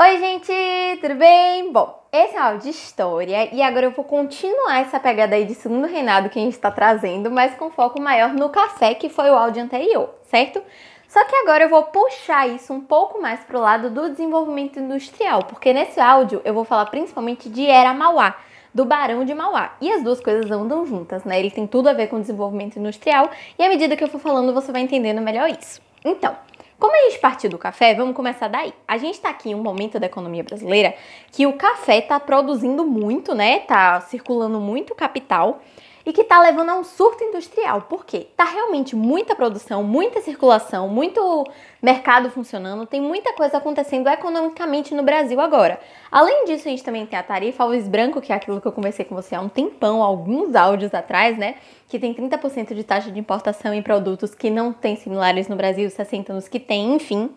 [0.00, 0.52] Oi, gente,
[1.00, 1.72] tudo bem?
[1.72, 5.44] Bom, esse é um áudio de história e agora eu vou continuar essa pegada aí
[5.44, 9.08] de segundo reinado que a gente está trazendo, mas com foco maior no café, que
[9.08, 10.62] foi o áudio anterior, certo?
[11.08, 15.42] Só que agora eu vou puxar isso um pouco mais pro lado do desenvolvimento industrial,
[15.42, 18.36] porque nesse áudio eu vou falar principalmente de Era Mauá,
[18.72, 19.74] do Barão de Mauá.
[19.80, 21.40] E as duas coisas andam juntas, né?
[21.40, 23.28] Ele tem tudo a ver com desenvolvimento industrial
[23.58, 25.82] e à medida que eu for falando você vai entendendo melhor isso.
[26.04, 26.36] Então,
[26.78, 28.72] como a gente partiu do café, vamos começar daí.
[28.86, 30.94] A gente está aqui em um momento da economia brasileira
[31.32, 33.60] que o café está produzindo muito, né?
[33.60, 35.60] Tá circulando muito capital
[36.08, 37.82] e que está levando a um surto industrial.
[37.82, 38.28] Por quê?
[38.34, 41.44] Tá realmente muita produção, muita circulação, muito
[41.82, 45.78] mercado funcionando, tem muita coisa acontecendo economicamente no Brasil agora.
[46.10, 48.72] Além disso, a gente também tem a tarifa Alves Branco, que é aquilo que eu
[48.72, 51.56] conversei com você há um tempão, alguns áudios atrás, né?
[51.86, 55.90] Que tem 30% de taxa de importação em produtos que não tem similares no Brasil,
[55.90, 57.28] 60% nos que tem, enfim.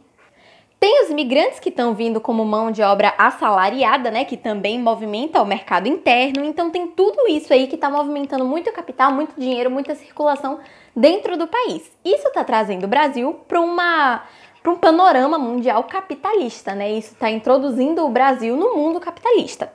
[0.82, 5.40] Tem os imigrantes que estão vindo como mão de obra assalariada, né, que também movimenta
[5.40, 6.44] o mercado interno.
[6.44, 10.60] Então tem tudo isso aí que está movimentando muito capital, muito dinheiro, muita circulação
[10.96, 11.92] dentro do país.
[12.04, 14.24] Isso está trazendo o Brasil para uma
[14.64, 16.92] para um panorama mundial capitalista, né?
[16.92, 19.72] Isso está introduzindo o Brasil no mundo capitalista.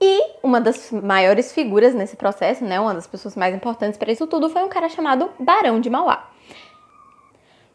[0.00, 4.26] E uma das maiores figuras nesse processo, né, uma das pessoas mais importantes para isso
[4.26, 6.28] tudo, foi um cara chamado Barão de Mauá.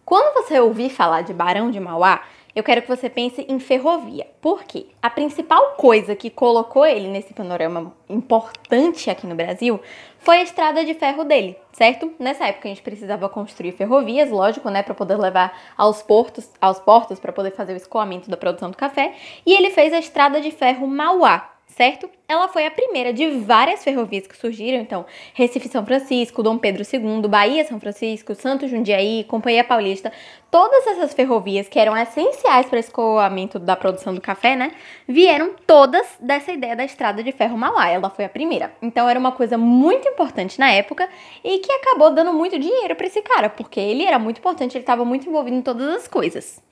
[0.03, 2.21] Quando você ouvir falar de Barão de Mauá,
[2.55, 4.25] eu quero que você pense em ferrovia.
[4.41, 4.87] Por quê?
[5.01, 9.79] A principal coisa que colocou ele nesse panorama importante aqui no Brasil
[10.19, 12.13] foi a estrada de ferro dele, certo?
[12.17, 16.79] Nessa época a gente precisava construir ferrovias, lógico, né, para poder levar aos portos, aos
[16.79, 19.13] portos para poder fazer o escoamento da produção do café,
[19.45, 22.09] e ele fez a estrada de ferro Mauá, certo?
[22.27, 26.83] Ela foi a primeira de várias ferrovias que surgiram, então Recife São Francisco, Dom Pedro
[26.83, 30.11] II, Bahia São Francisco, Santos Jundiaí, Companhia Paulista,
[30.49, 34.71] todas essas ferrovias que eram essenciais para o escoamento da produção do café, né?
[35.05, 37.89] Vieram todas dessa ideia da estrada de ferro Mauá.
[37.89, 38.73] Ela foi a primeira.
[38.81, 41.09] Então era uma coisa muito importante na época
[41.43, 44.83] e que acabou dando muito dinheiro para esse cara, porque ele era muito importante, ele
[44.83, 46.63] estava muito envolvido em todas as coisas.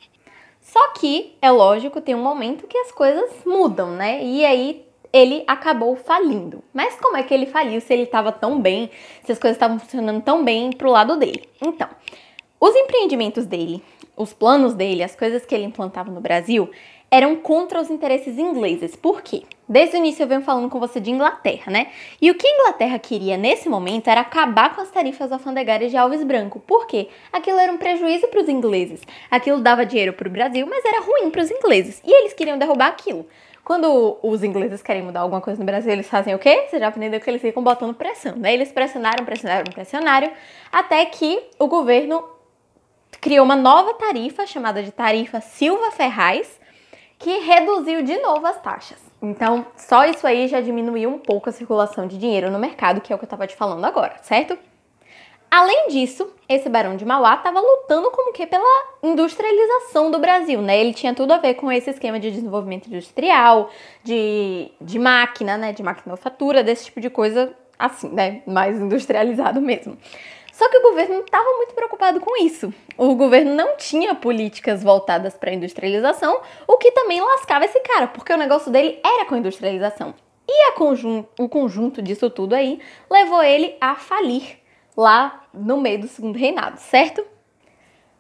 [0.62, 4.24] Só que, é lógico, tem um momento que as coisas mudam, né?
[4.24, 6.64] E aí ele acabou falindo.
[6.74, 8.90] Mas como é que ele faliu se ele estava tão bem,
[9.24, 11.48] se as coisas estavam funcionando tão bem pro lado dele?
[11.62, 11.88] Então,
[12.60, 13.84] os empreendimentos dele,
[14.18, 16.70] os planos dele, as coisas que ele implantava no Brasil
[17.12, 18.96] eram contra os interesses ingleses.
[18.96, 19.44] Por quê?
[19.70, 21.92] Desde o início eu venho falando com você de Inglaterra, né?
[22.20, 25.98] E o que a Inglaterra queria nesse momento era acabar com as tarifas alfandegárias de
[25.98, 26.60] Alves Branco.
[26.60, 27.10] Por quê?
[27.32, 29.00] Aquilo era um prejuízo para os ingleses.
[29.30, 32.02] Aquilo dava dinheiro para o Brasil, mas era ruim para os ingleses.
[32.04, 33.28] E eles queriam derrubar aquilo.
[33.64, 36.68] Quando os ingleses querem mudar alguma coisa no Brasil, eles fazem o quê?
[36.70, 38.54] Você já aprendeu que eles ficam botando pressão, né?
[38.54, 40.32] Eles pressionaram, pressionaram, pressionaram,
[40.70, 42.24] até que o governo
[43.22, 46.60] criou uma nova tarifa chamada de tarifa Silva Ferraz,
[47.18, 49.00] que reduziu de novo as taxas.
[49.22, 53.14] Então, só isso aí já diminuiu um pouco a circulação de dinheiro no mercado, que
[53.14, 54.58] é o que eu estava te falando agora, certo?
[55.56, 60.80] Além disso, esse Barão de Mauá estava lutando como que pela industrialização do Brasil, né?
[60.80, 63.70] Ele tinha tudo a ver com esse esquema de desenvolvimento industrial,
[64.04, 65.72] de, de máquina, né?
[65.72, 68.42] De maquinofatura, desse tipo de coisa assim, né?
[68.48, 69.96] Mais industrializado mesmo.
[70.52, 72.74] Só que o governo estava muito preocupado com isso.
[72.98, 78.08] O governo não tinha políticas voltadas para a industrialização, o que também lascava esse cara,
[78.08, 80.16] porque o negócio dele era com a industrialização.
[80.50, 84.63] E conjun o conjunto disso tudo aí levou ele a falir
[84.96, 87.24] lá no meio do segundo reinado, certo?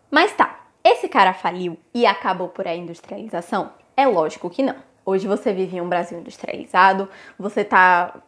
[0.09, 3.71] Mas tá, esse cara faliu e acabou por a industrialização?
[3.95, 4.75] É lógico que não.
[5.05, 8.21] Hoje você vive em um Brasil industrializado, você tá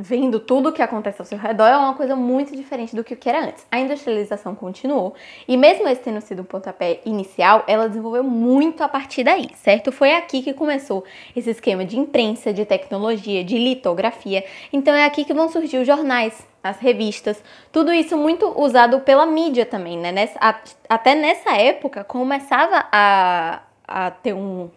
[0.00, 3.14] vendo tudo o que acontece ao seu redor é uma coisa muito diferente do que
[3.14, 3.66] o que era antes.
[3.70, 5.14] A industrialização continuou
[5.46, 9.90] e mesmo esse tendo sido um pontapé inicial, ela desenvolveu muito a partir daí, certo?
[9.90, 14.44] Foi aqui que começou esse esquema de imprensa, de tecnologia, de litografia.
[14.72, 17.42] Então é aqui que vão surgir os jornais, as revistas,
[17.72, 20.12] tudo isso muito usado pela mídia também, né?
[20.12, 20.54] Nessa, a,
[20.88, 24.70] até nessa época começava a, a ter um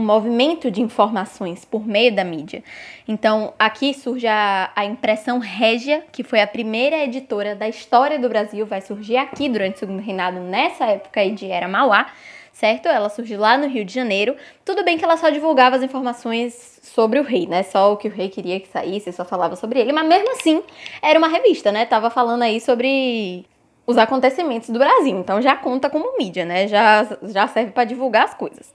[0.00, 2.64] um movimento de informações por meio da mídia.
[3.06, 8.28] Então, aqui surge a, a, impressão Régia, que foi a primeira editora da história do
[8.28, 12.06] Brasil, vai surgir aqui durante o segundo reinado, nessa época aí de Era Mauá,
[12.60, 12.86] certo?
[12.86, 14.36] Ela surgiu lá no Rio de Janeiro.
[14.66, 17.62] Tudo bem que ela só divulgava as informações sobre o rei, né?
[17.62, 20.62] Só o que o rei queria que saísse, só falava sobre ele, mas mesmo assim
[21.00, 21.86] era uma revista, né?
[21.86, 23.46] Tava falando aí sobre
[23.86, 26.68] os acontecimentos do Brasil, então já conta como mídia, né?
[26.68, 28.70] Já, já serve para divulgar as coisas.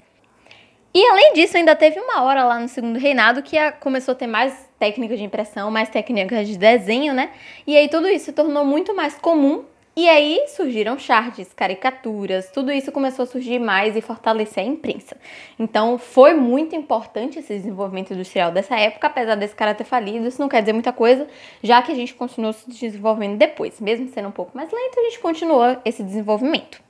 [0.91, 4.27] E além disso, ainda teve uma hora lá no segundo reinado que começou a ter
[4.27, 7.29] mais técnicas de impressão, mais técnicas de desenho, né?
[7.67, 9.63] E aí tudo isso se tornou muito mais comum
[9.97, 15.15] E aí surgiram charges, caricaturas, tudo isso começou a surgir mais e fortalecer a imprensa.
[15.57, 20.41] Então foi muito importante esse desenvolvimento industrial dessa época, apesar desse cara ter falido, isso
[20.41, 21.25] não quer dizer muita coisa,
[21.63, 23.79] já que a gente continuou se desenvolvendo depois.
[23.79, 26.83] Mesmo sendo um pouco mais lento, a gente continuou esse desenvolvimento.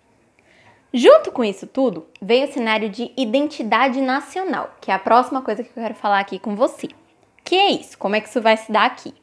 [0.92, 5.62] Junto com isso tudo, veio o cenário de identidade nacional, que é a próxima coisa
[5.62, 6.88] que eu quero falar aqui com você.
[7.44, 8.00] Que é isso?
[8.00, 9.14] Como é que isso vai se dar aqui?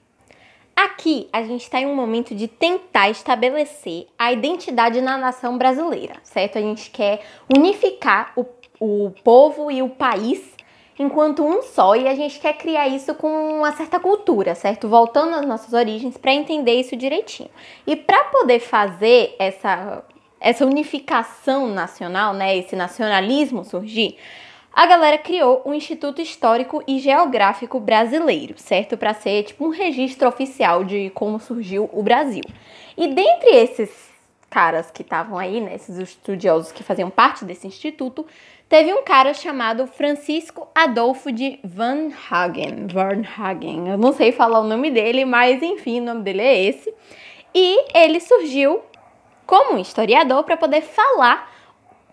[0.85, 6.17] Aqui a gente está em um momento de tentar estabelecer a identidade na nação brasileira,
[6.25, 6.59] certo?
[6.59, 7.21] A gente quer
[7.55, 8.45] unificar o,
[8.81, 10.43] o povo e o país
[10.99, 14.89] enquanto um só e a gente quer criar isso com uma certa cultura, certo?
[14.89, 17.51] Voltando às nossas origens para entender isso direitinho.
[17.87, 20.05] E para poder fazer essa
[20.41, 24.17] essa unificação nacional, né, esse nacionalismo surgir,
[24.73, 28.97] a galera criou o Instituto Histórico e Geográfico Brasileiro, certo?
[28.97, 32.45] Para ser tipo um registro oficial de como surgiu o Brasil.
[32.97, 34.11] E dentre esses
[34.49, 38.27] caras que estavam aí, né, esses estudiosos que faziam parte desse instituto,
[38.69, 42.87] teve um cara chamado Francisco Adolfo de Van Hagen.
[42.87, 46.65] Van Hagen, eu não sei falar o nome dele, mas enfim, o nome dele é
[46.65, 46.93] esse.
[47.55, 48.81] E ele surgiu
[49.47, 51.52] como um historiador para poder falar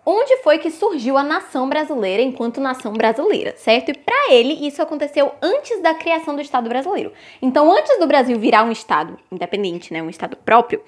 [0.04, 3.90] onde foi que surgiu a nação brasileira enquanto nação brasileira, certo?
[3.90, 7.12] E para ele isso aconteceu antes da criação do Estado brasileiro.
[7.40, 10.82] Então, antes do Brasil virar um estado independente, né, um estado próprio,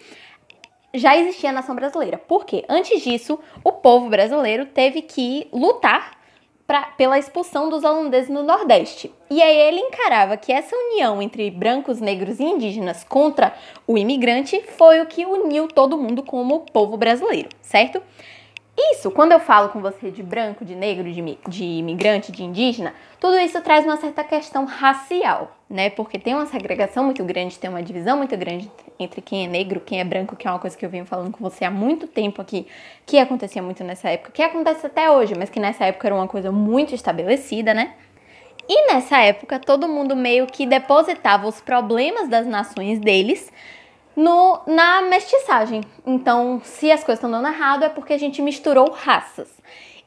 [0.95, 2.19] já existia a nação brasileira.
[2.19, 2.65] Por quê?
[2.69, 6.19] Antes disso, o povo brasileiro teve que lutar
[6.67, 9.13] pra, pela expulsão dos holandeses no Nordeste.
[9.31, 13.55] E aí ele encarava que essa união entre brancos, negros e indígenas contra
[13.87, 18.03] o imigrante foi o que uniu todo mundo como povo brasileiro, certo?
[18.77, 22.95] Isso, quando eu falo com você de branco, de negro, de, de imigrante, de indígena,
[23.21, 25.91] tudo isso traz uma certa questão racial, né?
[25.91, 29.79] Porque tem uma segregação muito grande, tem uma divisão muito grande entre quem é negro,
[29.79, 32.07] quem é branco, que é uma coisa que eu venho falando com você há muito
[32.07, 32.67] tempo aqui,
[33.05, 36.29] que acontecia muito nessa época, que acontece até hoje, mas que nessa época era uma
[36.29, 37.93] coisa muito estabelecida, né?
[38.67, 43.53] E nessa época todo mundo meio que depositava os problemas das nações deles
[44.17, 45.83] no, na mestiçagem.
[46.07, 49.49] Então, se as coisas estão dando errado, é porque a gente misturou raças.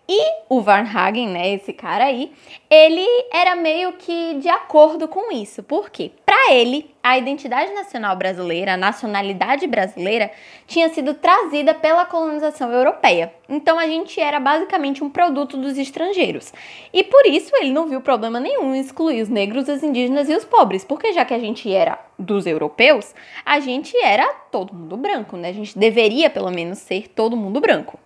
[0.07, 2.31] E o Varnhagen, né, esse cara aí,
[2.69, 5.63] ele era meio que de acordo com isso.
[5.63, 6.11] Por quê?
[6.45, 10.29] Para ele, a identidade nacional brasileira, a nacionalidade brasileira,
[10.67, 13.33] tinha sido trazida pela colonização europeia.
[13.49, 16.53] Então a gente era basicamente um produto dos estrangeiros.
[16.93, 20.35] E por isso ele não viu problema nenhum em excluir os negros, os indígenas e
[20.35, 24.97] os pobres, porque já que a gente era dos europeus, a gente era todo mundo
[24.97, 25.49] branco, né?
[25.49, 27.97] A gente deveria pelo menos ser todo mundo branco.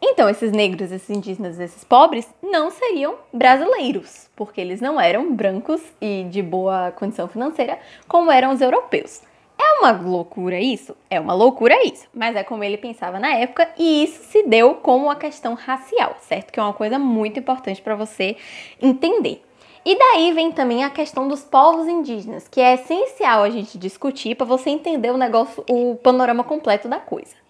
[0.00, 5.80] Então, esses negros, esses indígenas, esses pobres não seriam brasileiros, porque eles não eram brancos
[6.00, 9.22] e de boa condição financeira como eram os europeus.
[9.58, 10.94] É uma loucura isso?
[11.08, 14.74] É uma loucura isso, mas é como ele pensava na época e isso se deu
[14.74, 16.52] com uma questão racial, certo?
[16.52, 18.36] Que é uma coisa muito importante para você
[18.80, 19.42] entender.
[19.84, 24.34] E daí vem também a questão dos povos indígenas, que é essencial a gente discutir
[24.34, 27.45] para você entender o negócio, o panorama completo da coisa.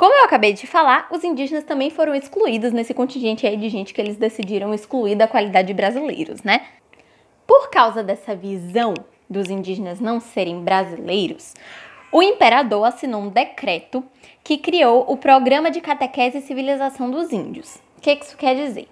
[0.00, 3.92] Como eu acabei de falar, os indígenas também foram excluídos nesse contingente aí de gente
[3.92, 6.68] que eles decidiram excluir da qualidade de brasileiros, né?
[7.46, 8.94] Por causa dessa visão
[9.28, 11.52] dos indígenas não serem brasileiros,
[12.10, 14.02] o imperador assinou um decreto
[14.42, 17.76] que criou o Programa de Catequese e Civilização dos Índios.
[17.98, 18.88] O que isso quer dizer?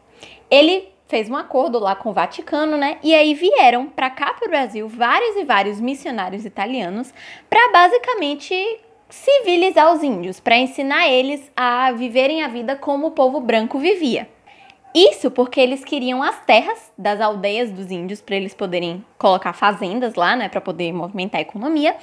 [0.50, 2.98] Ele fez um acordo lá com o Vaticano, né?
[3.02, 7.14] E aí vieram para cá para o Brasil vários e vários missionários italianos
[7.48, 8.54] para basicamente
[9.08, 14.28] civilizar os índios, para ensinar eles a viverem a vida como o povo branco vivia.
[14.94, 20.14] Isso porque eles queriam as terras das aldeias dos índios para eles poderem colocar fazendas
[20.14, 21.94] lá, né, para poder movimentar a economia,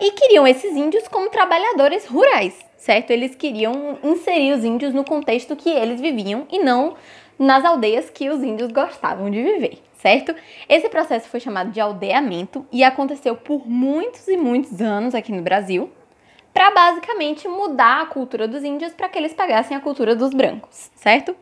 [0.00, 3.10] e queriam esses índios como trabalhadores rurais, certo?
[3.10, 6.94] Eles queriam inserir os índios no contexto que eles viviam e não
[7.38, 10.34] nas aldeias que os índios gostavam de viver, certo?
[10.68, 15.42] Esse processo foi chamado de aldeamento e aconteceu por muitos e muitos anos aqui no
[15.42, 15.90] Brasil,
[16.52, 20.90] para basicamente mudar a cultura dos índios para que eles pegassem a cultura dos brancos,
[20.94, 21.34] certo?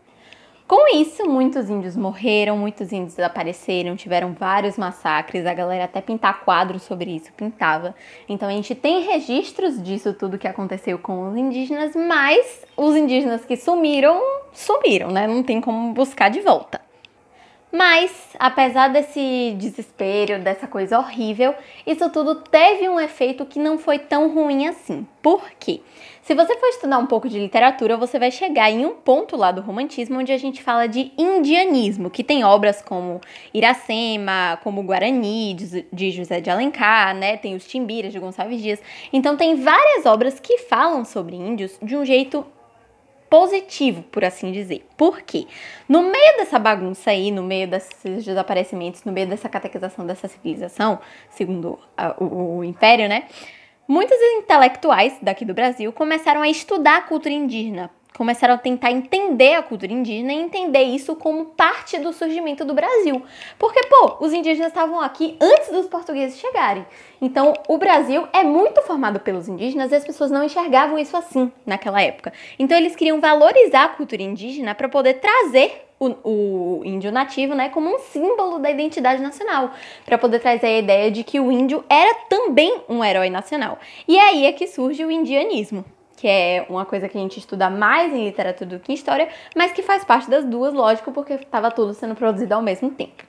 [0.69, 6.45] Com isso, muitos índios morreram, muitos índios desapareceram, tiveram vários massacres, a galera até pintar
[6.45, 7.95] quadros sobre isso pintava.
[8.29, 13.47] Então a gente tem registros disso tudo que aconteceu com os indígenas, mas os indígenas
[13.47, 14.21] que sumiram,
[14.53, 15.27] sumiram, né?
[15.27, 16.88] Não tem como buscar de volta.
[17.71, 21.55] Mas, apesar desse desespero, dessa coisa horrível,
[21.87, 25.07] isso tudo teve um efeito que não foi tão ruim assim.
[25.21, 25.83] Por quê?
[26.23, 29.51] Se você for estudar um pouco de literatura, você vai chegar em um ponto lá
[29.51, 33.21] do romantismo onde a gente fala de indianismo, que tem obras como
[33.53, 35.55] Iracema, como Guarani,
[35.93, 37.37] de José de Alencar, né?
[37.37, 38.83] Tem os Timbiras, de Gonçalves Dias.
[39.13, 42.47] Então tem várias obras que falam sobre índios de um jeito
[43.29, 44.87] positivo, por assim dizer.
[44.97, 45.47] Por quê?
[45.89, 50.99] No meio dessa bagunça aí, no meio desses desaparecimentos, no meio dessa catequização dessa civilização,
[51.31, 53.25] segundo a, o, o Império, né?
[53.87, 59.55] Muitos intelectuais daqui do Brasil começaram a estudar a cultura indígena, começaram a tentar entender
[59.55, 63.23] a cultura indígena e entender isso como parte do surgimento do Brasil.
[63.57, 66.85] Porque, pô, os indígenas estavam aqui antes dos portugueses chegarem.
[67.23, 71.53] Então, o Brasil é muito formado pelos indígenas e as pessoas não enxergavam isso assim
[71.65, 72.33] naquela época.
[72.59, 77.69] Então, eles queriam valorizar a cultura indígena para poder trazer o, o, índio nativo, né,
[77.69, 79.71] como um símbolo da identidade nacional,
[80.05, 83.79] para poder trazer a ideia de que o índio era também um herói nacional.
[84.09, 85.85] E aí é que surge o indianismo
[86.19, 89.29] que é uma coisa que a gente estuda mais em literatura do que em história,
[89.55, 93.25] mas que faz parte das duas, lógico, porque estava tudo sendo produzido ao mesmo tempo.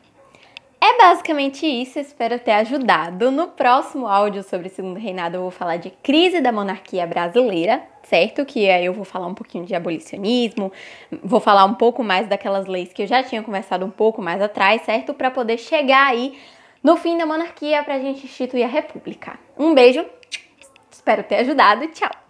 [0.82, 3.30] É basicamente isso, espero ter ajudado.
[3.30, 7.84] No próximo áudio sobre o Segundo Reinado eu vou falar de crise da monarquia brasileira,
[8.02, 8.44] certo?
[8.44, 10.72] Que aí eu vou falar um pouquinho de abolicionismo,
[11.22, 14.42] vou falar um pouco mais daquelas leis que eu já tinha conversado um pouco mais
[14.42, 15.14] atrás, certo?
[15.14, 16.40] Para poder chegar aí
[16.82, 19.38] no fim da monarquia para a gente instituir a república.
[19.58, 20.04] Um beijo,
[20.90, 22.29] espero ter ajudado tchau!